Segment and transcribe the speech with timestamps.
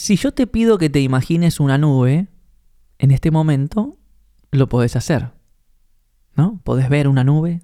[0.00, 2.28] si yo te pido que te imagines una nube,
[2.98, 3.98] en este momento
[4.50, 5.32] lo podés hacer.
[6.34, 6.58] ¿No?
[6.64, 7.60] Podés ver una nube.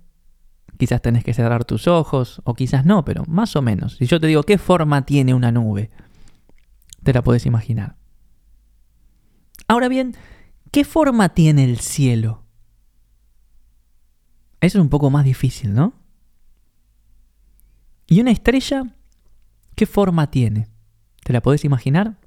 [0.76, 3.96] Quizás tenés que cerrar tus ojos, o quizás no, pero más o menos.
[3.96, 5.90] Si yo te digo qué forma tiene una nube,
[7.02, 7.96] te la podés imaginar.
[9.66, 10.14] Ahora bien,
[10.72, 12.44] ¿qué forma tiene el cielo?
[14.60, 15.94] Eso es un poco más difícil, ¿no?
[18.06, 18.95] ¿Y una estrella?
[19.74, 20.68] ¿Qué forma tiene?
[21.24, 22.18] ¿Te la podés imaginar?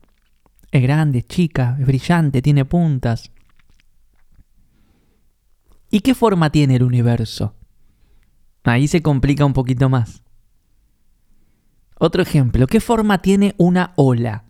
[0.71, 3.31] Es grande, es chica, es brillante, tiene puntas.
[5.89, 7.55] ¿Y qué forma tiene el universo?
[8.63, 10.21] Ahí se complica un poquito más.
[11.97, 14.45] Otro ejemplo, ¿qué forma tiene una ola?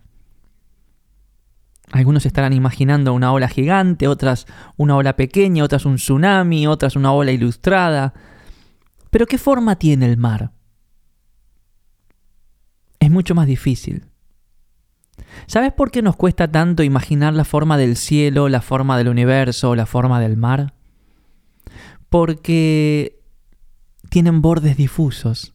[1.91, 4.45] Algunos estarán imaginando una ola gigante, otras
[4.77, 8.13] una ola pequeña, otras un tsunami, otras una ola ilustrada.
[9.09, 10.51] Pero ¿qué forma tiene el mar?
[12.99, 14.08] Es mucho más difícil.
[15.47, 19.75] ¿Sabes por qué nos cuesta tanto imaginar la forma del cielo, la forma del universo,
[19.75, 20.73] la forma del mar?
[22.09, 23.19] Porque
[24.09, 25.53] tienen bordes difusos,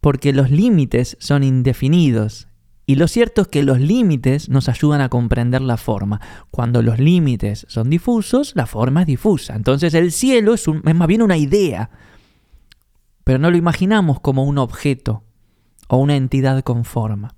[0.00, 2.48] porque los límites son indefinidos.
[2.86, 6.20] Y lo cierto es que los límites nos ayudan a comprender la forma.
[6.50, 9.54] Cuando los límites son difusos, la forma es difusa.
[9.54, 11.90] Entonces el cielo es, es más bien una idea,
[13.22, 15.22] pero no lo imaginamos como un objeto
[15.88, 17.36] o una entidad con forma.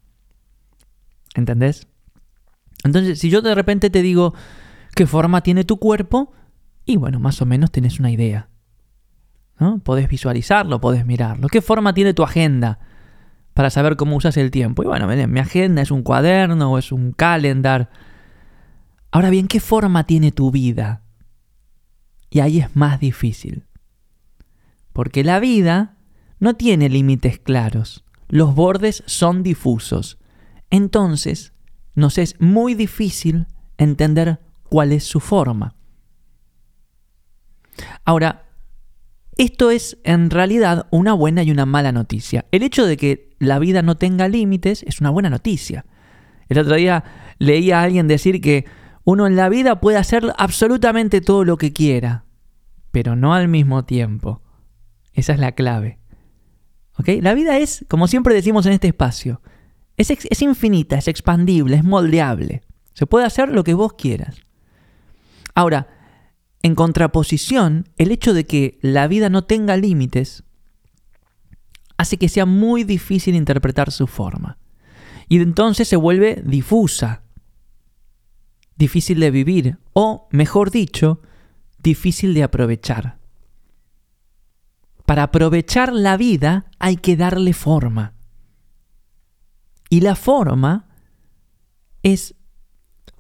[1.34, 1.86] ¿Entendés?
[2.84, 4.34] Entonces, si yo de repente te digo
[4.94, 6.32] qué forma tiene tu cuerpo,
[6.84, 8.48] y bueno, más o menos tenés una idea.
[9.58, 9.78] ¿no?
[9.78, 11.48] Podés visualizarlo, podés mirarlo.
[11.48, 12.80] ¿Qué forma tiene tu agenda
[13.54, 14.82] para saber cómo usas el tiempo?
[14.82, 17.90] Y bueno, mi agenda es un cuaderno o es un calendar.
[19.10, 21.02] Ahora bien, ¿qué forma tiene tu vida?
[22.30, 23.66] Y ahí es más difícil.
[24.92, 25.96] Porque la vida
[26.40, 28.04] no tiene límites claros.
[28.28, 30.18] Los bordes son difusos
[30.72, 31.52] entonces
[31.94, 35.76] nos es muy difícil entender cuál es su forma.
[38.04, 38.46] Ahora,
[39.36, 42.46] esto es en realidad una buena y una mala noticia.
[42.50, 45.84] El hecho de que la vida no tenga límites es una buena noticia.
[46.48, 47.04] El otro día
[47.38, 48.64] leí a alguien decir que
[49.04, 52.24] uno en la vida puede hacer absolutamente todo lo que quiera,
[52.90, 54.40] pero no al mismo tiempo.
[55.12, 55.98] Esa es la clave.
[57.20, 59.42] La vida es, como siempre decimos en este espacio,
[59.96, 62.62] es, infinita, es expandible, es moldeable.
[62.94, 64.36] Se puede hacer lo que vos quieras.
[65.54, 65.88] Ahora,
[66.62, 70.44] en contraposición, el hecho de que la vida no tenga límites
[71.96, 74.58] hace que sea muy difícil interpretar su forma.
[75.28, 77.22] Y entonces se vuelve difusa,
[78.76, 81.22] difícil de vivir, o, mejor dicho,
[81.78, 83.18] difícil de aprovechar.
[85.06, 88.14] Para aprovechar la vida hay que darle forma.
[89.92, 90.86] Y la forma
[92.02, 92.34] es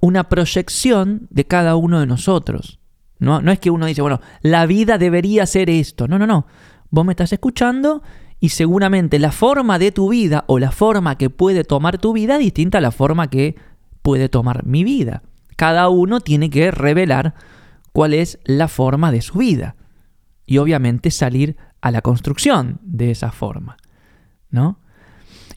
[0.00, 2.80] una proyección de cada uno de nosotros.
[3.18, 6.08] No, no es que uno dice, bueno, la vida debería ser esto.
[6.08, 6.46] No, no, no.
[6.88, 8.02] Vos me estás escuchando
[8.40, 12.36] y seguramente la forma de tu vida o la forma que puede tomar tu vida
[12.36, 13.54] es distinta a la forma que
[14.00, 15.22] puede tomar mi vida.
[15.56, 17.34] Cada uno tiene que revelar
[17.92, 19.76] cuál es la forma de su vida
[20.46, 23.76] y obviamente salir a la construcción de esa forma,
[24.48, 24.80] ¿no?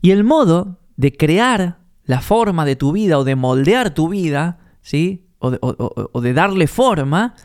[0.01, 4.59] Y el modo de crear la forma de tu vida o de moldear tu vida,
[4.81, 5.25] ¿sí?
[5.39, 7.35] O de, darle forma,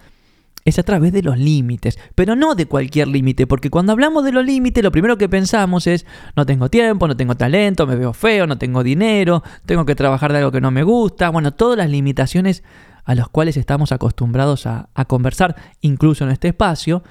[0.64, 4.32] es a través de los límites, pero no de cualquier límite, porque cuando hablamos de
[4.32, 8.12] los límites, lo primero que pensamos es, no tengo tiempo, no tengo talento, me veo
[8.12, 11.76] feo, no tengo dinero, tengo que trabajar de algo que no me gusta, bueno, todas
[11.76, 12.62] las limitaciones
[13.04, 17.02] a las cuales estamos acostumbrados a, a conversar, incluso en este espacio,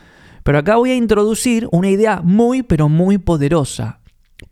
[0.44, 3.99] pero acá voy a introducir una idea muy, pero muy poderosa,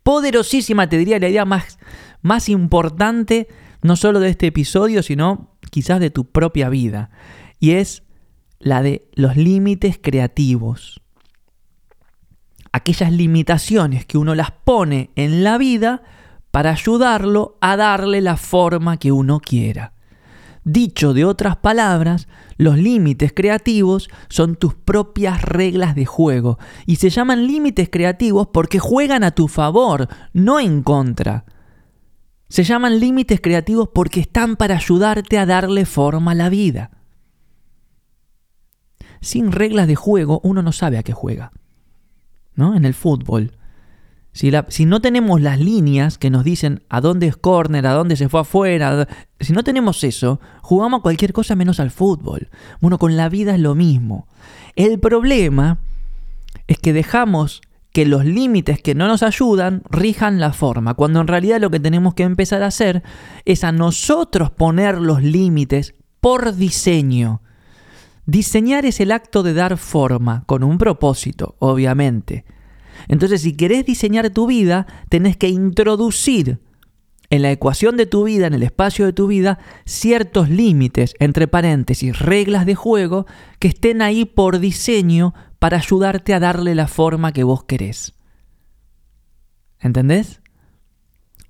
[0.02, 1.78] poderosísima, te diría la idea más,
[2.22, 3.48] más importante,
[3.82, 7.10] no solo de este episodio, sino quizás de tu propia vida.
[7.60, 8.02] Y es
[8.58, 11.00] la de los límites creativos.
[12.72, 16.02] Aquellas limitaciones que uno las pone en la vida
[16.50, 19.92] para ayudarlo a darle la forma que uno quiera.
[20.70, 22.28] Dicho de otras palabras,
[22.58, 28.78] los límites creativos son tus propias reglas de juego y se llaman límites creativos porque
[28.78, 31.46] juegan a tu favor, no en contra.
[32.50, 36.90] Se llaman límites creativos porque están para ayudarte a darle forma a la vida.
[39.22, 41.50] Sin reglas de juego uno no sabe a qué juega.
[42.54, 42.76] ¿No?
[42.76, 43.52] En el fútbol.
[44.38, 48.28] Si, no tenemos las líneas que nos dicen a dónde es córner, a dónde se
[48.28, 49.08] fue afuera,
[49.40, 52.48] si no tenemos eso, jugamos a cualquier cosa menos al fútbol.
[52.80, 54.28] Bueno, con la vida es lo mismo.
[54.76, 55.78] El problema
[56.68, 57.62] es que dejamos
[57.92, 61.80] que los límites que no nos ayudan rijan la forma, cuando en realidad lo que
[61.80, 63.02] tenemos que empezar a hacer
[63.44, 67.42] es a nosotros poner los límites por diseño.
[68.24, 72.44] Diseñar es el acto de dar forma, con un propósito, obviamente.
[73.06, 76.58] Entonces, si querés diseñar tu vida, tenés que introducir
[77.30, 81.46] en la ecuación de tu vida, en el espacio de tu vida, ciertos límites, entre
[81.46, 83.26] paréntesis, reglas de juego,
[83.58, 88.14] que estén ahí por diseño para ayudarte a darle la forma que vos querés.
[89.80, 90.40] ¿Entendés?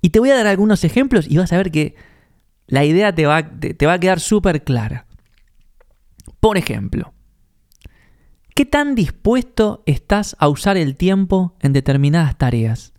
[0.01, 1.95] Y te voy a dar algunos ejemplos y vas a ver que
[2.67, 5.05] la idea te va, te va a quedar súper clara.
[6.39, 7.13] Por ejemplo,
[8.59, 12.91] ¿qué tan dispuesto estás a usar el tiempo en determinadas tareas?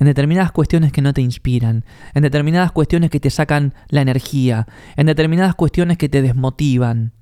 [0.00, 4.66] en determinadas cuestiones que no te inspiran, en determinadas cuestiones que te sacan la energía,
[4.96, 7.12] en determinadas cuestiones que te desmotivan.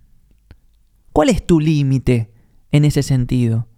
[1.12, 2.32] ¿Cuál es tu límite
[2.70, 3.68] en ese sentido?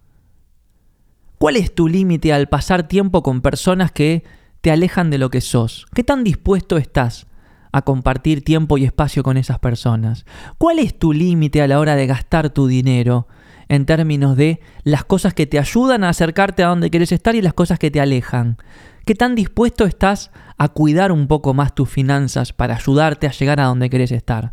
[1.37, 4.23] ¿Cuál es tu límite al pasar tiempo con personas que
[4.61, 5.85] te alejan de lo que sos?
[5.93, 7.27] ¿Qué tan dispuesto estás
[7.73, 10.25] a compartir tiempo y espacio con esas personas?
[10.57, 13.27] ¿Cuál es tu límite a la hora de gastar tu dinero
[13.71, 17.41] en términos de las cosas que te ayudan a acercarte a donde quieres estar y
[17.41, 18.57] las cosas que te alejan?
[19.05, 23.61] ¿Qué tan dispuesto estás a cuidar un poco más tus finanzas para ayudarte a llegar
[23.61, 24.51] a donde querés estar?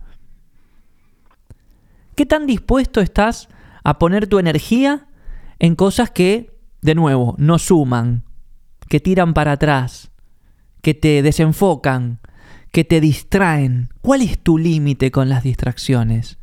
[2.15, 3.49] ¿Qué tan dispuesto estás
[3.83, 5.09] a poner tu energía
[5.59, 8.23] en cosas que, de nuevo, no suman,
[8.89, 10.13] que tiran para atrás,
[10.81, 12.21] que te desenfocan,
[12.71, 13.89] que te distraen?
[14.01, 16.39] ¿Cuál es tu límite con las distracciones?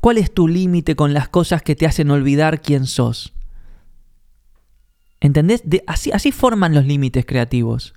[0.00, 3.34] ¿Cuál es tu límite con las cosas que te hacen olvidar quién sos?
[5.20, 5.64] ¿Entendés?
[5.86, 7.94] así, forman los límites creativos.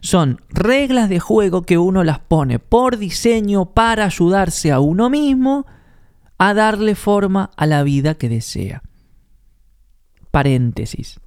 [0.00, 5.66] Son reglas de juego que uno las pone por diseño para ayudarse a uno mismo
[6.36, 8.82] a darle forma a la vida que desea.
[10.32, 11.20] Paréntesis.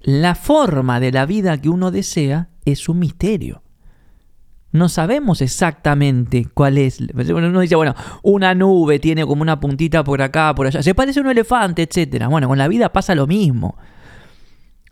[0.00, 3.62] La forma de la vida que uno desea es un misterio.
[4.72, 7.00] No sabemos exactamente cuál es.
[7.00, 10.82] Uno dice, bueno, una nube tiene como una puntita por acá, por allá.
[10.82, 12.26] Se parece a un elefante, etc.
[12.28, 13.76] Bueno, con la vida pasa lo mismo.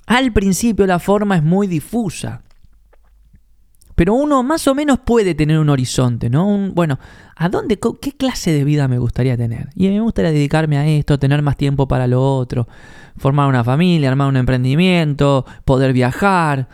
[0.06, 2.42] Al principio la forma es muy difusa.
[3.94, 6.70] Pero uno más o menos puede tener un horizonte, ¿no?
[6.72, 7.00] Bueno,
[7.36, 9.70] ¿a dónde, qué clase de vida me gustaría tener?
[9.74, 12.68] Y me gustaría dedicarme a esto, tener más tiempo para lo otro,
[13.16, 16.68] formar una familia, armar un emprendimiento, poder viajar,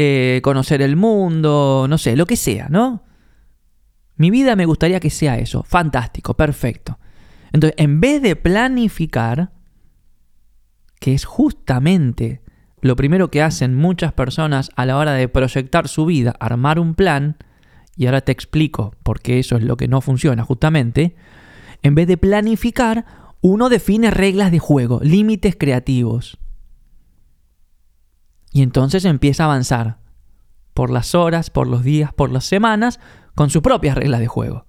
[0.00, 3.02] eh, conocer el mundo, no sé, lo que sea, ¿no?
[4.14, 7.00] Mi vida me gustaría que sea eso, fantástico, perfecto.
[7.52, 9.50] Entonces, en vez de planificar,
[11.00, 12.42] que es justamente
[12.80, 16.94] lo primero que hacen muchas personas a la hora de proyectar su vida, armar un
[16.94, 17.36] plan,
[17.96, 21.16] y ahora te explico por qué eso es lo que no funciona justamente,
[21.82, 23.04] en vez de planificar,
[23.40, 26.38] uno define reglas de juego, límites creativos.
[28.52, 29.98] Y entonces empieza a avanzar
[30.74, 33.00] por las horas, por los días, por las semanas,
[33.34, 34.66] con sus propias reglas de juego.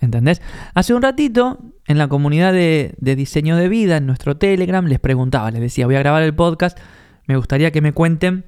[0.00, 0.42] ¿Entendés?
[0.74, 5.50] Hace un ratito, en la comunidad de, diseño de vida, en nuestro Telegram, les preguntaba,
[5.50, 6.78] les decía, voy a grabar el podcast,
[7.26, 8.46] me gustaría que me cuenten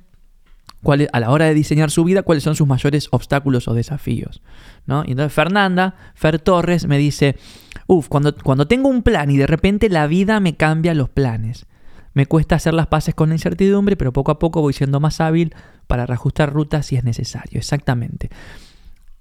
[1.12, 4.42] a la hora de diseñar su vida cuáles son sus mayores obstáculos o desafíos.
[4.86, 5.02] ¿no?
[5.04, 7.36] Y entonces Fernanda, Fer Torres, me dice,
[7.86, 11.66] uff, cuando, cuando tengo un plan y de repente la vida me cambia los planes.
[12.16, 15.20] Me cuesta hacer las paces con la incertidumbre, pero poco a poco voy siendo más
[15.20, 15.54] hábil
[15.86, 17.58] para reajustar rutas si es necesario.
[17.58, 18.30] Exactamente.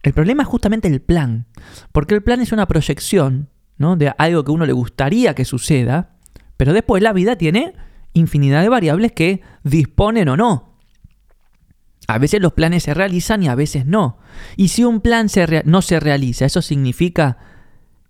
[0.02, 1.46] El problema es justamente el plan,
[1.92, 3.98] porque el plan es una proyección ¿no?
[3.98, 6.16] de algo que uno le gustaría que suceda,
[6.56, 7.74] pero después la vida tiene
[8.14, 10.78] infinidad de variables que disponen o no.
[12.08, 14.20] A veces los planes se realizan y a veces no.
[14.56, 15.28] Y si un plan
[15.66, 17.40] no se realiza, ¿eso significa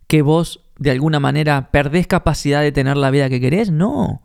[0.05, 3.71] que vos de alguna manera perdés capacidad de tener la vida que querés?
[3.71, 4.21] No.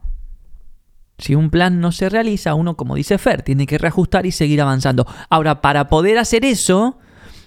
[1.21, 4.61] Si un plan no se realiza, uno, como dice Fer, tiene que reajustar y seguir
[4.63, 5.07] avanzando.
[5.29, 6.99] Ahora, para poder hacer eso,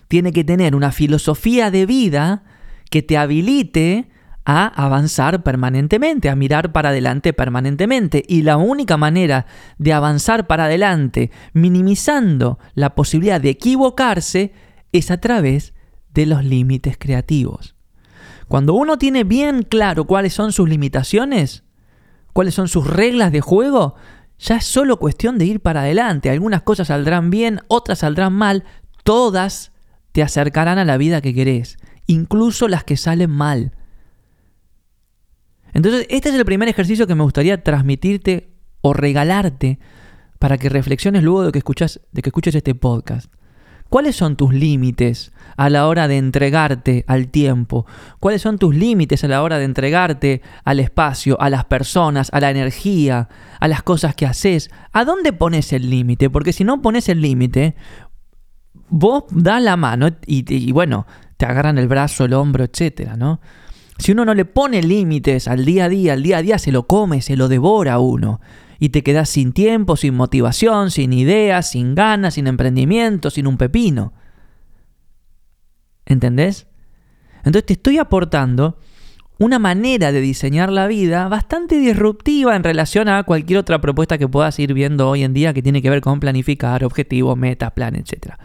[0.07, 2.43] tiene que tener una filosofía de vida
[2.89, 4.09] que te habilite
[4.45, 8.23] a avanzar permanentemente, a mirar para adelante permanentemente.
[8.27, 14.53] Y la única manera de avanzar para adelante, minimizando la posibilidad de equivocarse,
[14.91, 15.73] es a través
[16.13, 17.75] de los límites creativos.
[18.47, 21.63] Cuando uno tiene bien claro cuáles son sus limitaciones,
[22.33, 23.95] cuáles son sus reglas de juego,
[24.39, 26.29] ya es solo cuestión de ir para adelante.
[26.29, 28.63] Algunas cosas saldrán bien, otras saldrán mal,
[29.03, 29.71] todas
[30.11, 33.71] te acercarán a la vida que querés, incluso las que salen mal.
[35.73, 38.49] Entonces, este es el primer ejercicio que me gustaría transmitirte
[38.81, 39.79] o regalarte
[40.39, 41.63] para que reflexiones luego de que,
[42.11, 43.31] de que escuches este podcast.
[43.93, 47.85] ¿Cuáles son tus límites a la hora de entregarte al tiempo?
[48.19, 52.39] ¿Cuáles son tus límites a la hora de entregarte al espacio, a las personas, a
[52.39, 54.71] la energía, a las cosas que haces?
[54.93, 56.31] ¿A dónde pones el límite?
[56.31, 57.75] Porque si no pones el límite,
[58.89, 61.05] vos das la mano y, y, bueno,
[61.37, 63.41] te agarran el brazo, el hombro, etcétera, ¿no?
[63.99, 66.71] Si uno no le pone límites al día a día, al día a día se
[66.71, 68.41] lo come, se lo devora uno
[68.79, 73.57] y te quedas sin tiempo, sin motivación, sin ideas, sin ganas, sin emprendimiento, sin un
[73.57, 74.13] pepino.
[76.05, 76.67] ¿Entendés?
[77.37, 78.77] Entonces te estoy aportando
[79.39, 84.27] una manera de diseñar la vida bastante disruptiva en relación a cualquier otra propuesta que
[84.27, 87.95] puedas ir viendo hoy en día que tiene que ver con planificar, objetivos, metas, plan,
[87.95, 88.35] etc.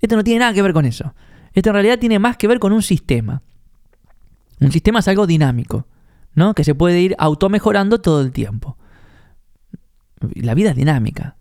[0.00, 1.14] Esto no tiene nada que ver con eso.
[1.52, 3.42] Esto en realidad tiene más que ver con un sistema.
[4.60, 5.86] Un sistema es algo dinámico,
[6.34, 6.54] ¿no?
[6.54, 8.76] Que se puede ir automejorando todo el tiempo.
[10.20, 11.36] La vida es dinámica.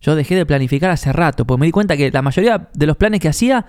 [0.00, 2.96] Yo dejé de planificar hace rato, porque me di cuenta que la mayoría de los
[2.96, 3.66] planes que hacía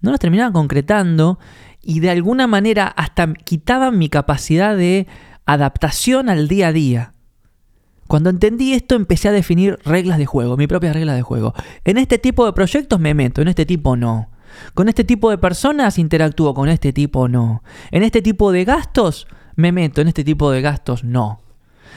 [0.00, 1.38] no los terminaba concretando
[1.82, 5.06] y de alguna manera hasta quitaban mi capacidad de
[5.46, 7.12] adaptación al día a día.
[8.06, 11.54] Cuando entendí esto empecé a definir reglas de juego, mi propia regla de juego.
[11.84, 14.30] En este tipo de proyectos me meto, en este tipo no.
[14.74, 17.64] Con este tipo de personas interactúo, con este tipo no.
[17.90, 21.43] En este tipo de gastos me meto, en este tipo de gastos no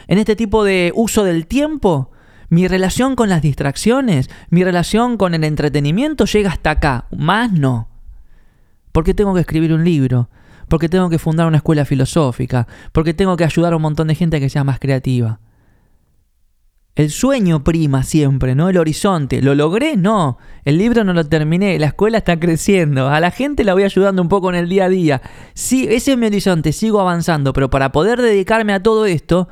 [0.08, 2.12] en este tipo de uso del tiempo,
[2.50, 7.90] mi relación con las distracciones, mi relación con el entretenimiento llega hasta acá, más no.
[8.92, 10.30] Porque tengo que escribir un libro,
[10.70, 14.16] porque tengo que fundar una escuela filosófica, porque tengo que ayudar a un montón de
[14.16, 15.40] gente a que sea más creativa.
[16.96, 18.70] El sueño prima siempre, ¿no?
[18.70, 19.40] El horizonte.
[19.40, 19.96] ¿Lo logré?
[19.96, 20.40] No.
[20.66, 21.78] El libro no lo terminé.
[21.78, 23.08] La escuela está creciendo.
[23.08, 25.22] A la gente la voy ayudando un poco en el día a día.
[25.54, 26.74] Sí, ese es mi horizonte.
[26.74, 27.54] Sigo avanzando.
[27.54, 29.48] Pero para poder dedicarme a todo esto,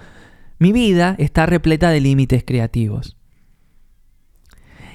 [0.59, 3.17] mi vida está repleta de límites creativos.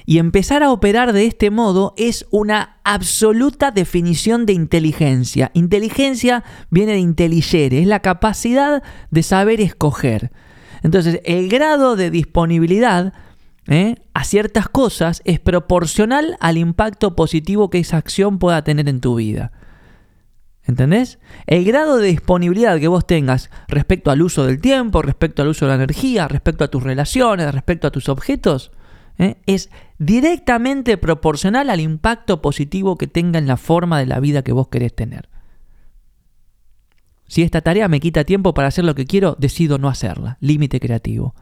[0.05, 5.51] Y empezar a operar de este modo es una absoluta definición de inteligencia.
[5.53, 10.31] Inteligencia viene de intelligere, es la capacidad de saber escoger.
[10.83, 13.13] Entonces, el grado de disponibilidad
[13.67, 13.95] ¿eh?
[14.13, 19.15] a ciertas cosas es proporcional al impacto positivo que esa acción pueda tener en tu
[19.15, 19.51] vida.
[20.63, 21.19] ¿Entendés?
[21.47, 25.65] El grado de disponibilidad que vos tengas respecto al uso del tiempo, respecto al uso
[25.65, 28.71] de la energía, respecto a tus relaciones, respecto a tus objetos,
[29.17, 29.37] ¿eh?
[29.47, 34.51] es directamente proporcional al impacto positivo que tenga en la forma de la vida que
[34.51, 35.29] vos querés tener.
[37.27, 40.37] Si esta tarea me quita tiempo para hacer lo que quiero, decido no hacerla.
[40.41, 41.33] Límite creativo.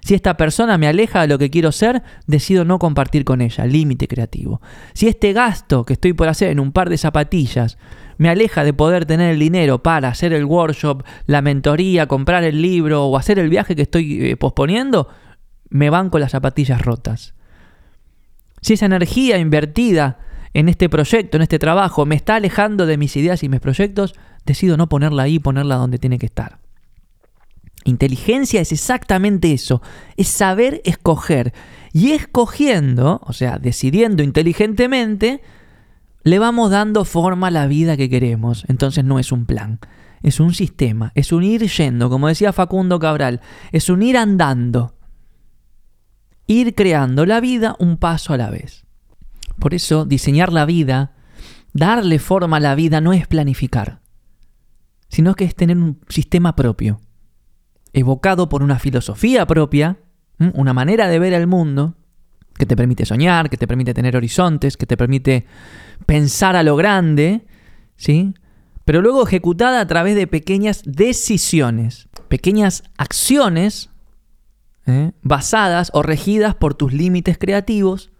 [0.00, 3.66] Si esta persona me aleja de lo que quiero ser, decido no compartir con ella.
[3.66, 4.60] Límite creativo.
[4.92, 7.78] Si este gasto que estoy por hacer en un par de zapatillas
[8.20, 12.60] me aleja de poder tener el dinero para hacer el workshop, la mentoría, comprar el
[12.60, 15.08] libro o hacer el viaje que estoy eh, posponiendo,
[15.70, 17.32] me van con las zapatillas rotas.
[18.60, 20.18] Si esa energía invertida
[20.52, 24.14] en este proyecto, en este trabajo, me está alejando de mis ideas y mis proyectos,
[24.44, 26.59] decido no ponerla ahí, ponerla donde tiene que estar.
[27.84, 29.82] Inteligencia es exactamente eso,
[30.16, 31.52] es saber escoger.
[31.92, 35.42] Y escogiendo, o sea, decidiendo inteligentemente,
[36.22, 38.64] le vamos dando forma a la vida que queremos.
[38.68, 39.80] Entonces no es un plan,
[40.22, 43.40] es un sistema, es un ir yendo, como decía Facundo Cabral,
[43.72, 44.94] es un ir andando,
[46.46, 48.84] ir creando la vida un paso a la vez.
[49.58, 51.14] Por eso diseñar la vida,
[51.72, 54.00] darle forma a la vida no es planificar,
[55.08, 57.00] sino que es tener un sistema propio,
[57.92, 59.98] evocado por una filosofía propia,
[60.54, 61.96] una manera de ver el mundo,
[62.56, 65.46] que te permite soñar, que te permite tener horizontes, que te permite
[66.06, 67.46] pensar a lo grande,
[67.96, 68.34] ¿sí?
[68.84, 73.90] Pero luego ejecutada a través de pequeñas decisiones, pequeñas acciones
[74.86, 75.12] ¿eh?
[75.22, 78.10] basadas o regidas por tus límites creativos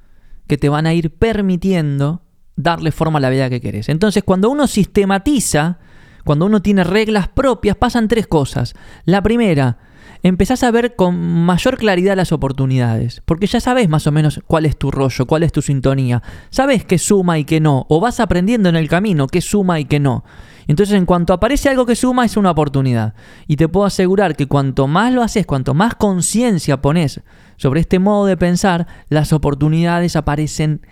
[0.46, 2.22] que te van a ir permitiendo
[2.56, 3.88] darle forma a la vida que querés.
[3.88, 5.78] Entonces, cuando uno sistematiza,
[6.24, 8.74] cuando uno tiene reglas propias, pasan tres cosas.
[9.04, 9.78] La primera,
[10.22, 14.66] empezás a ver con mayor claridad las oportunidades, porque ya sabes más o menos cuál
[14.66, 18.20] es tu rollo, cuál es tu sintonía, sabes qué suma y qué no, o vas
[18.20, 20.24] aprendiendo en el camino qué suma y qué no.
[20.66, 23.14] Entonces en cuanto aparece algo que suma es una oportunidad.
[23.48, 27.22] Y te puedo asegurar que cuanto más lo haces, cuanto más conciencia pones
[27.56, 30.86] sobre este modo de pensar, las oportunidades aparecen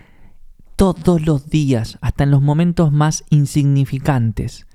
[0.74, 4.67] todos los días, hasta en los momentos más insignificantes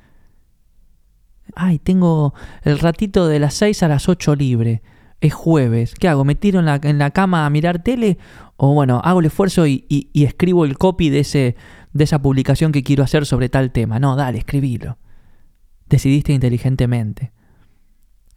[1.56, 2.34] ay, tengo
[2.64, 4.82] el ratito de las 6 a las 8 libre,
[5.22, 6.26] es jueves, ¿qué hago?
[6.26, 8.18] ¿Me tiro en la, en la cama a mirar tele?
[8.58, 11.56] O bueno, hago el esfuerzo y, y, escribo el copy de, ese,
[11.94, 14.00] de esa publicación que quiero hacer sobre tal tema.
[14.00, 14.98] No, dale, escribilo.
[15.88, 17.32] Decidiste inteligentemente.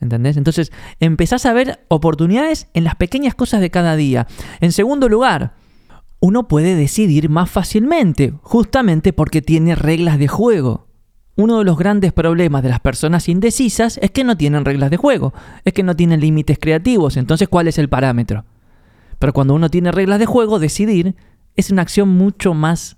[0.01, 0.37] ¿Entendés?
[0.37, 0.71] Entonces,
[1.01, 4.27] empezás a ver oportunidades en las pequeñas cosas de cada día.
[4.61, 5.55] En segundo lugar,
[6.21, 10.86] uno puede decidir más fácilmente, justamente porque tiene reglas de juego.
[11.37, 14.97] Uno de los grandes problemas de las personas indecisas es que no tienen reglas de
[14.97, 18.47] juego, es que no tienen límites creativos, entonces ¿cuál es el parámetro?
[19.19, 21.15] Pero cuando uno tiene reglas de juego, decidir
[21.55, 22.97] es una acción mucho más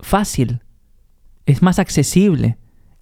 [0.00, 0.62] fácil,
[1.46, 2.58] es más accesible.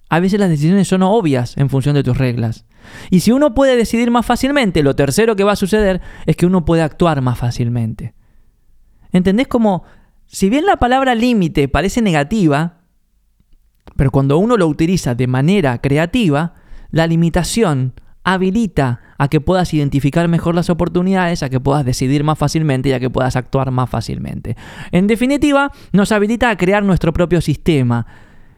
[0.09, 2.65] A veces las decisiones son obvias en función de tus reglas.
[3.09, 6.45] Y si uno puede decidir más fácilmente, lo tercero que va a suceder es que
[6.45, 8.13] uno puede actuar más fácilmente.
[9.11, 9.83] ¿Entendés cómo,
[10.25, 12.80] si bien la palabra límite parece negativa,
[13.95, 16.53] pero cuando uno lo utiliza de manera creativa,
[16.91, 22.37] la limitación habilita a que puedas identificar mejor las oportunidades, a que puedas decidir más
[22.37, 24.55] fácilmente y a que puedas actuar más fácilmente.
[24.91, 28.05] En definitiva, nos habilita a crear nuestro propio sistema,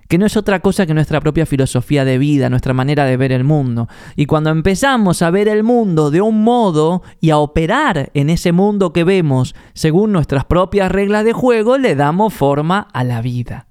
[0.08, 3.32] que no es otra cosa que nuestra propia filosofía de vida, nuestra manera de ver
[3.32, 3.88] el mundo.
[4.16, 8.52] Y cuando empezamos a ver el mundo de un modo y a operar en ese
[8.52, 13.68] mundo que vemos según nuestras propias reglas de juego, le damos forma a la vida.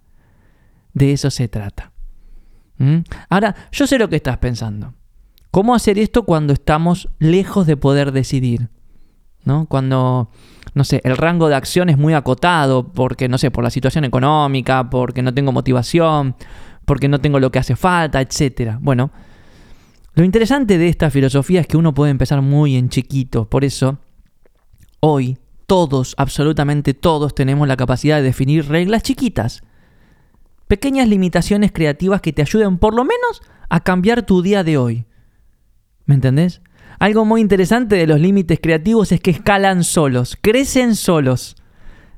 [0.94, 1.92] De eso se trata.
[2.78, 2.98] ¿Mm?
[3.28, 4.94] Ahora, yo sé lo que estás pensando.
[5.50, 8.70] ¿Cómo hacer esto cuando estamos lejos de poder decidir?
[9.44, 9.66] ¿No?
[9.66, 10.30] Cuando,
[10.74, 14.04] no sé, el rango de acción es muy acotado porque, no sé, por la situación
[14.04, 16.36] económica, porque no tengo motivación,
[16.84, 18.76] porque no tengo lo que hace falta, etc.
[18.80, 19.10] Bueno,
[20.14, 23.48] lo interesante de esta filosofía es que uno puede empezar muy en chiquito.
[23.48, 23.98] Por eso,
[25.00, 29.62] hoy, todos, absolutamente todos, tenemos la capacidad de definir reglas chiquitas.
[30.72, 35.04] Pequeñas limitaciones creativas que te ayuden por lo menos a cambiar tu día de hoy.
[36.06, 36.62] ¿Me entendés?
[36.98, 41.56] Algo muy interesante de los límites creativos es que escalan solos, crecen solos.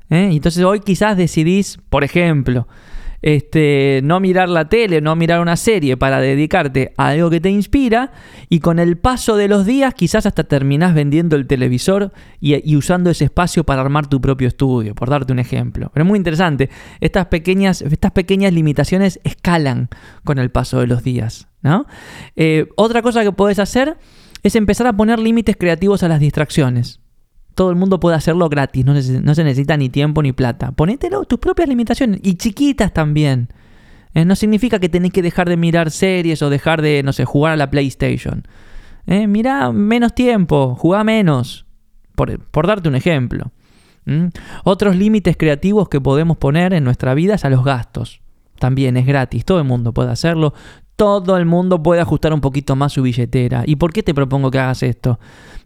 [0.09, 0.29] ¿eh?
[0.31, 2.65] Entonces hoy quizás decidís, por ejemplo,
[3.25, 7.49] este, no mirar la tele, no mirar una serie para dedicarte a algo que te
[7.49, 8.11] inspira
[8.49, 13.09] y con el paso de los días quizás hasta terminás vendiendo el televisor y, usando
[13.09, 15.89] ese espacio para armar tu propio estudio, por darte un ejemplo.
[15.91, 16.69] Pero es muy interesante,
[17.01, 19.89] estas pequeñas, estas pequeñas limitaciones escalan
[20.23, 21.47] con el paso de los días.
[22.35, 23.97] Eh, otra cosa que puedes hacer
[24.43, 26.99] es empezar a poner límites creativos a las distracciones.
[27.55, 30.71] Todo el mundo puede hacerlo gratis, no, se necesita ni tiempo ni plata.
[30.73, 33.49] Ponételo tus propias limitaciones y chiquitas también.
[34.13, 37.25] Eh, no significa que tenés que dejar de mirar series o dejar de, no sé,
[37.25, 38.43] jugar a la PlayStation.
[39.07, 41.65] Eh, mira menos tiempo, juega menos,
[42.15, 43.51] por, darte un ejemplo.
[44.63, 48.21] Otros límites creativos que podemos poner en nuestra vida es a los gastos.
[48.59, 50.53] También es gratis, todo el mundo puede hacerlo,
[50.95, 53.63] todo el mundo puede ajustar un poquito más su billetera.
[53.65, 55.19] ¿Y por qué te propongo que hagas esto?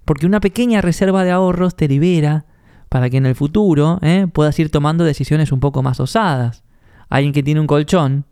[0.10, 2.46] Porque una pequeña reserva de ahorros te libera
[2.90, 4.26] para que en el futuro ¿eh?
[4.34, 6.64] puedas ir tomando decisiones un poco más osadas.
[7.10, 8.26] Alguien que tiene un colchón,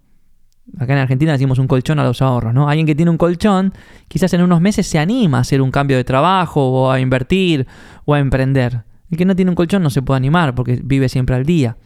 [0.80, 2.68] acá en Argentina decimos un colchón a los ahorros, ¿no?
[2.68, 3.76] Alguien que tiene un colchón,
[4.08, 7.68] quizás en unos meses se anima a hacer un cambio de trabajo o a invertir
[8.06, 8.82] o a emprender.
[9.12, 11.78] El que no tiene un colchón no se puede animar porque vive siempre al día.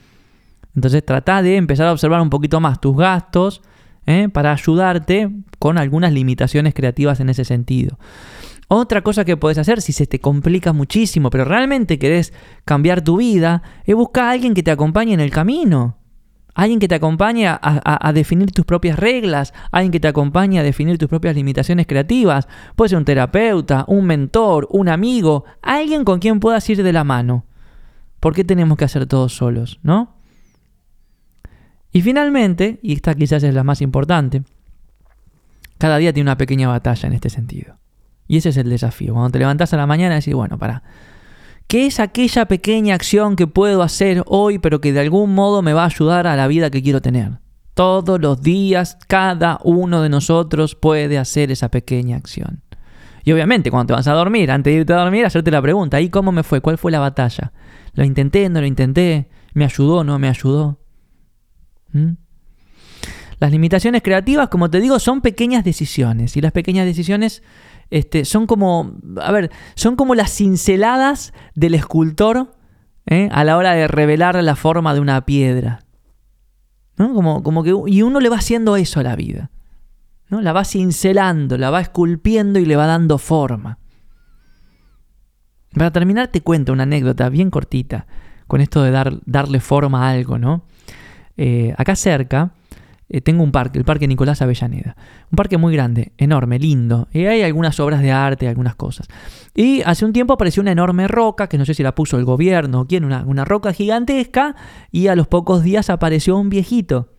[0.74, 3.62] Entonces trata de empezar a observar un poquito más tus gastos,
[4.06, 4.30] ¿eh?
[4.30, 7.98] para ayudarte con algunas limitaciones creativas en ese sentido.
[8.74, 12.32] Otra cosa que puedes hacer si se te complica muchísimo, pero realmente querés
[12.64, 15.98] cambiar tu vida, es buscar a alguien que te acompañe en el camino.
[16.54, 20.64] Alguien que te acompañe a, a, definir tus propias reglas, alguien que te acompañe a
[20.64, 22.48] definir tus propias limitaciones creativas.
[22.78, 27.04] Puede ser un terapeuta, un mentor, un amigo, alguien con quien puedas ir de la
[27.04, 27.44] mano.
[28.22, 30.16] ¿Por qué tenemos que hacer todos solos, no?
[31.92, 34.44] Y finalmente, y esta quizás es la más importante,
[35.78, 37.81] cada día tiene una pequeña batalla en este sentido.
[38.32, 39.12] Y ese es el desafío.
[39.12, 40.84] Cuando te levantas a la mañana decís, bueno, para,
[41.68, 45.74] ¿qué es aquella pequeña acción que puedo hacer hoy pero que de algún modo me
[45.74, 47.40] va a ayudar a la vida que quiero tener?
[47.74, 52.64] Todos los días, cada uno de nosotros puede hacer esa pequeña acción.
[53.26, 56.00] Y obviamente, cuando te vas a dormir, antes de irte a dormir, hacerte la pregunta,
[56.00, 56.62] ¿y cómo me fue?
[56.62, 57.52] ¿Cuál fue la batalla?
[57.96, 58.48] ¿Lo intenté?
[58.48, 59.28] ¿No lo intenté?
[59.54, 60.06] ¿Me ayudó?
[60.06, 60.80] ¿No me ayudó?
[61.92, 62.12] ¿Mm?
[63.42, 66.38] Las limitaciones creativas, como te digo, son pequeñas decisiones.
[66.38, 67.42] Y las pequeñas decisiones
[67.90, 68.94] este, son como.
[69.20, 72.56] A ver, son como las cinceladas del escultor
[73.08, 73.30] ¿eh?
[73.32, 75.80] a la hora de revelar la forma de una piedra.
[76.98, 79.50] Como, como que, y uno le va haciendo eso a la vida.
[80.30, 80.40] ¿no?
[80.42, 83.80] La va cincelando, la va esculpiendo y le va dando forma.
[85.74, 88.06] Para terminar, te cuento una anécdota bien cortita
[88.46, 90.62] con esto de dar, darle forma a algo, ¿no?
[91.38, 92.52] Eh, acá cerca
[93.14, 94.96] eh, tengo un parque, el Parque Nicolás Avellaneda.
[95.32, 97.10] Un parque muy grande, enorme, lindo.
[97.12, 99.10] Y hay algunas obras de arte, algunas cosas.
[99.54, 102.24] Y hace un tiempo apareció una enorme roca, que no sé si la puso el
[102.24, 104.56] gobierno o quién, una, roca gigantesca.
[104.94, 107.10] Y a los pocos días apareció un viejito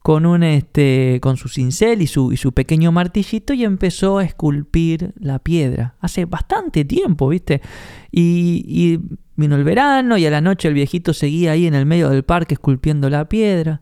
[0.00, 4.24] con un este con su cincel y su, y su pequeño martillito y empezó a
[4.24, 5.96] esculpir la piedra.
[6.00, 7.60] Hace bastante tiempo, ¿viste?
[8.12, 9.00] Y, y,
[9.34, 12.22] vino el verano y a la noche el viejito seguía ahí en el medio del
[12.22, 13.80] parque esculpiendo la piedra.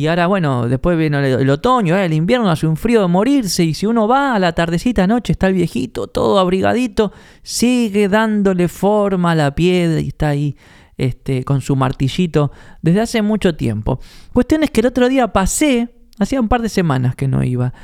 [0.00, 3.64] Y ahora, bueno, después vino el, otoño, el invierno hace un frío de morirse.
[3.64, 8.68] Y si uno va a la tardecita noche, está el viejito todo abrigadito, sigue dándole
[8.68, 10.56] forma a la piedra y está ahí
[10.96, 14.00] este, con su martillito desde hace mucho tiempo.
[14.32, 17.74] Cuestión es que el otro día pasé, hacía un par de semanas que no iba,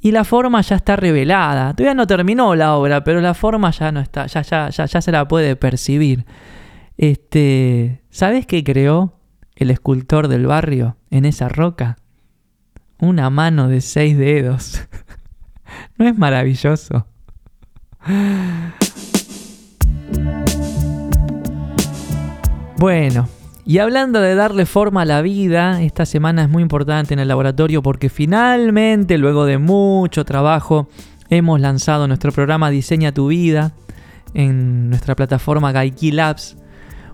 [0.00, 1.74] y la forma ya está revelada.
[1.74, 5.12] Todavía no terminó la obra, pero la forma ya no está, ya, ya, ya, se
[5.12, 6.24] la puede percibir.
[6.96, 9.17] Este, ¿Sabes qué creó
[9.58, 11.98] el escultor del barrio en esa roca?
[12.98, 14.82] Una mano de seis dedos.
[15.98, 17.06] ¿No es maravilloso?
[22.78, 23.28] Bueno,
[23.66, 27.28] y hablando de darle forma a la vida, esta semana es muy importante en el
[27.28, 30.88] laboratorio porque finalmente, luego de mucho trabajo,
[31.28, 33.72] hemos lanzado nuestro programa Diseña tu vida
[34.32, 36.56] en nuestra plataforma Gaiki Labs.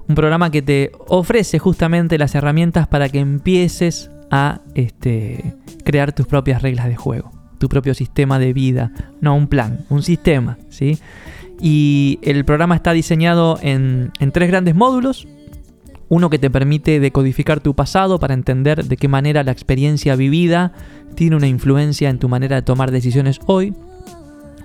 [0.09, 6.27] Un programa que te ofrece justamente las herramientas para que empieces a este, crear tus
[6.27, 10.99] propias reglas de juego, tu propio sistema de vida, no un plan, un sistema, ¿sí?
[11.61, 15.27] Y el programa está diseñado en, en tres grandes módulos.
[16.09, 20.73] Uno que te permite decodificar tu pasado para entender de qué manera la experiencia vivida
[21.15, 23.75] tiene una influencia en tu manera de tomar decisiones hoy.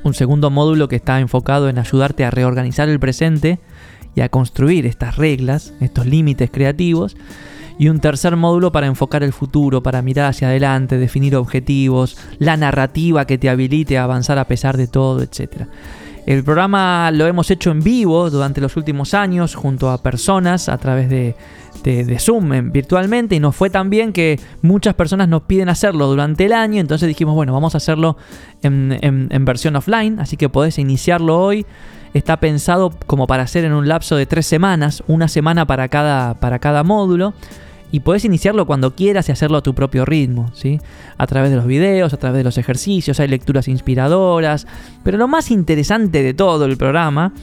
[0.04, 3.60] Un segundo módulo que está enfocado en ayudarte a reorganizar el presente
[4.16, 7.16] y a construir estas reglas, estos límites creativos.
[7.78, 12.58] Y un tercer módulo para enfocar el futuro, para mirar hacia adelante, definir objetivos, la
[12.58, 15.68] narrativa que te habilite a avanzar a pesar de todo, etc.
[16.30, 20.78] El programa lo hemos hecho en vivo durante los últimos años junto a personas a
[20.78, 21.36] través de,
[22.20, 26.54] Zoom virtualmente y nos fue tan bien que muchas personas nos piden hacerlo durante el
[26.54, 28.16] año, entonces dijimos, bueno, vamos a hacerlo
[28.62, 31.66] en, versión offline, así que podés iniciarlo hoy.
[32.14, 36.36] Está pensado como para hacer en un lapso de tres semanas, una semana para cada,
[36.36, 37.34] para cada módulo
[37.92, 40.80] y puedes iniciarlo cuando quieras y hacerlo a tu propio ritmo, ¿sí?
[41.18, 44.68] A través de los videos, a través de los ejercicios, hay lecturas inspiradoras,
[45.04, 47.34] pero lo más interesante de todo el programa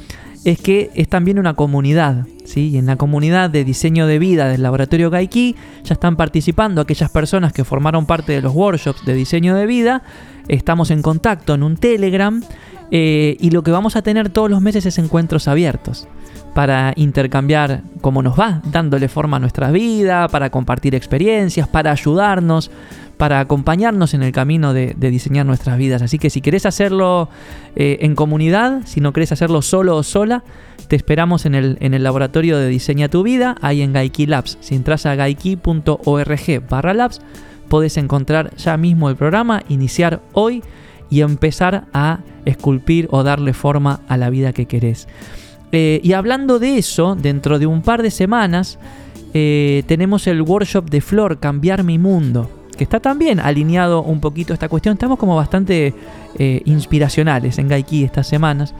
[0.44, 2.68] es que es también una comunidad, ¿sí?
[2.68, 7.10] Y en la comunidad de diseño de vida del laboratorio Gaiki ya están participando aquellas
[7.10, 10.04] personas que formaron parte de los workshops de diseño de vida,
[10.46, 12.40] estamos en contacto en un Telegram
[12.92, 16.06] eh, y lo que vamos a tener todos los meses es encuentros abiertos
[16.56, 22.70] para intercambiar cómo nos va, dándole forma a nuestra vida, para compartir experiencias, para ayudarnos,
[23.18, 26.00] para acompañarnos en el camino de, diseñar nuestras vidas.
[26.00, 27.28] Así que si querés hacerlo
[27.74, 30.44] eh, en comunidad, si no querés hacerlo solo o sola,
[30.88, 34.56] te esperamos en el, en el laboratorio de Diseña tu Vida, ahí en Gaiki Labs.
[34.62, 37.20] Si entras a gaiki.org barra labs,
[37.68, 40.62] podés encontrar ya mismo el programa, iniciar hoy
[41.10, 45.06] y empezar a esculpir o darle forma a la vida que querés.
[45.72, 48.78] Eh, y hablando de eso, dentro de un par de semanas
[49.34, 54.52] eh, tenemos el workshop de Flor, Cambiar mi Mundo, que está también alineado un poquito
[54.52, 54.94] a esta cuestión.
[54.94, 55.94] Estamos como bastante
[56.38, 58.74] eh, inspiracionales en Gaiki estas semanas.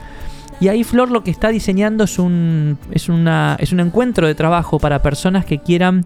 [0.59, 4.33] Y ahí Flor lo que está diseñando es un, es una, es un encuentro de
[4.33, 6.05] trabajo para personas que quieran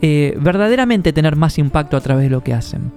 [0.00, 2.92] verdaderamente tener más impacto a través de lo que hacen.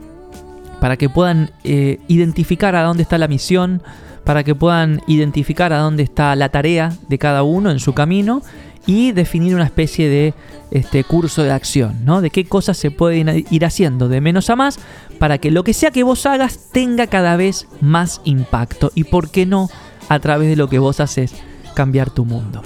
[0.82, 3.82] Para que puedan identificar a dónde está la misión,
[4.28, 8.42] para que puedan identificar a dónde está la tarea de cada uno en su camino
[8.86, 10.34] y definir una especie de
[10.70, 12.20] este, curso de acción, ¿no?
[12.20, 14.80] De qué cosas se pueden ir haciendo de menos a más
[15.18, 19.32] para que lo que sea que vos hagas tenga cada vez más impacto y, por
[19.32, 19.70] qué no,
[20.10, 21.34] a través de lo que vos haces,
[21.74, 22.62] cambiar tu mundo.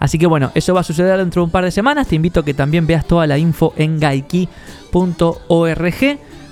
[0.00, 2.08] Así que bueno, eso va a suceder dentro de un par de semanas.
[2.08, 4.58] Te invito a que también veas toda la info en gaiki.org.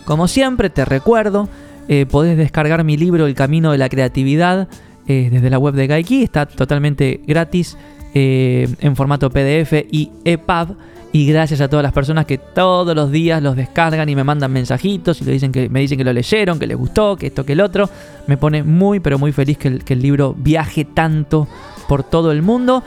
[0.04, 1.48] Como siempre, te recuerdo
[1.88, 4.68] eh, podés descargar mi libro El Camino de la Creatividad
[5.06, 6.22] eh, desde la web de Gaiki.
[6.22, 7.76] Está totalmente gratis
[8.14, 10.76] eh, en formato PDF y EPUB.
[11.12, 14.50] Y gracias a todas las personas que todos los días los descargan y me mandan
[14.50, 17.60] mensajitos y que, me dicen que lo leyeron, que les gustó, que esto, que el
[17.60, 17.88] otro.
[18.26, 21.46] Me pone muy, pero muy feliz que el, que el libro viaje tanto
[21.86, 22.82] por todo el mundo.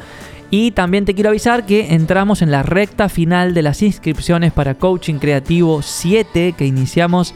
[0.50, 4.76] Y también te quiero avisar que entramos en la recta final de las inscripciones para
[4.76, 7.34] Coaching Creativo 7 que iniciamos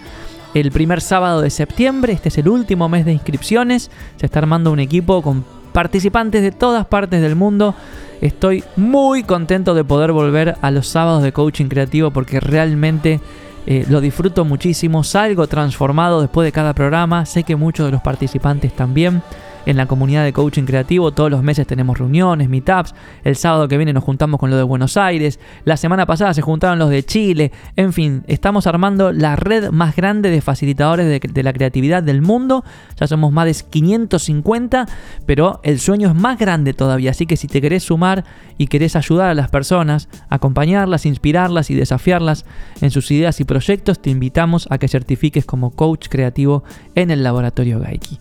[0.53, 2.13] el primer sábado de septiembre.
[2.13, 3.91] Este es el último mes de inscripciones.
[4.17, 7.75] Se está armando un equipo con participantes de todas partes del mundo.
[8.21, 13.19] Estoy muy contento de poder volver a los sábados de coaching creativo porque realmente
[13.65, 15.03] eh, lo disfruto muchísimo.
[15.03, 17.25] Salgo transformado después de cada programa.
[17.25, 19.21] Sé que muchos de los participantes también.
[19.65, 21.11] En la comunidad de coaching creativo.
[21.11, 22.93] Todos los meses tenemos reuniones, meetups.
[23.23, 25.39] El sábado que viene nos juntamos con los de Buenos Aires.
[25.65, 27.51] La semana pasada se juntaron los de Chile.
[27.75, 32.63] En fin, estamos armando la red más grande de facilitadores de, la creatividad del mundo.
[32.99, 34.87] Ya somos más de 550,
[35.25, 37.11] pero el sueño es más grande todavía.
[37.11, 38.23] Así que si te querés sumar
[38.57, 42.45] y querés ayudar a las personas, acompañarlas, inspirarlas y desafiarlas
[42.81, 46.63] en sus ideas y proyectos, te invitamos a que certifiques como coach creativo
[46.95, 48.19] en el laboratorio Gaiki.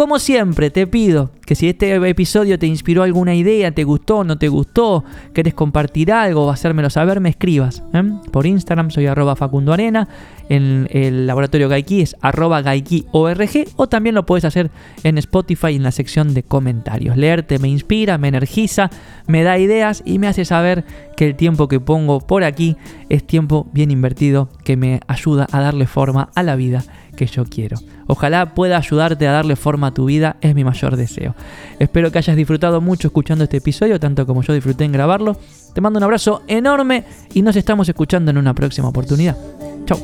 [0.00, 4.38] Como siempre, te pido que si este episodio te inspiró alguna idea, te gustó, no
[4.38, 7.82] te gustó, querés compartir algo o hacérmelo saber, me escribas.
[7.92, 8.02] ¿eh?
[8.32, 10.08] Por Instagram soy arroba Facundo Arena,
[10.48, 14.70] en el laboratorio Gaiki es arroba GaikiORG o también lo puedes hacer
[15.04, 17.18] en Spotify en la sección de comentarios.
[17.18, 18.88] Leerte me inspira, me energiza,
[19.26, 22.78] me da ideas y me hace saber que el tiempo que pongo por aquí
[23.10, 26.84] es tiempo bien invertido que me ayuda a darle forma a la vida
[27.20, 27.76] que yo quiero.
[28.06, 31.34] Ojalá pueda ayudarte a darle forma a tu vida, es mi mayor deseo.
[31.78, 35.36] Espero que hayas disfrutado mucho escuchando este episodio, tanto como yo disfruté en grabarlo.
[35.74, 37.04] Te mando un abrazo enorme
[37.34, 39.36] y nos estamos escuchando en una próxima oportunidad.
[39.84, 39.98] Chao.